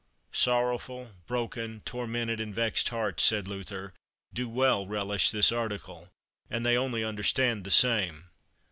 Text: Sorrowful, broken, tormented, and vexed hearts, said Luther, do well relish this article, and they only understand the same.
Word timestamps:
Sorrowful, 0.33 1.11
broken, 1.27 1.81
tormented, 1.81 2.39
and 2.39 2.55
vexed 2.55 2.89
hearts, 2.89 3.21
said 3.23 3.47
Luther, 3.47 3.93
do 4.33 4.49
well 4.49 4.87
relish 4.87 5.29
this 5.29 5.51
article, 5.51 6.09
and 6.49 6.65
they 6.65 6.75
only 6.75 7.03
understand 7.03 7.63
the 7.63 7.69
same. 7.69 8.31